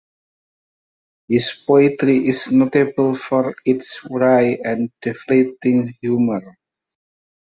His 1.27 1.63
poetry 1.67 2.27
is 2.27 2.51
notable 2.51 3.13
for 3.13 3.53
its 3.63 4.03
wry 4.09 4.57
and 4.63 4.91
deflating 5.03 5.93
humor. 6.01 6.57